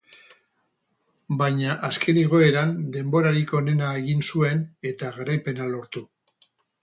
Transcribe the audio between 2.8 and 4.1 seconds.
denborarik onena